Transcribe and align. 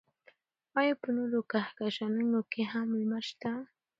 ایا 0.79 0.93
په 1.01 1.09
نورو 1.17 1.39
کهکشانونو 1.51 2.39
کې 2.51 2.61
هم 2.71 2.87
لمر 2.99 3.23
شته؟ 3.29 3.51